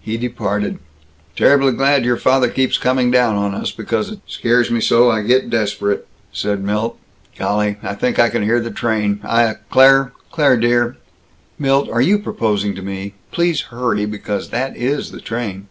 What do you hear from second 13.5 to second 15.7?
hurry, because that is the train.